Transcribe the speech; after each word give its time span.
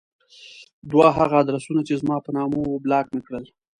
دوه 0.91 1.07
هغه 1.17 1.35
ادرسونه 1.43 1.81
چې 1.87 1.93
زما 2.01 2.17
په 2.25 2.29
نامه 2.37 2.57
وو 2.61 2.81
بلاک 2.85 3.05
مې 3.13 3.21
کړل. 3.27 3.45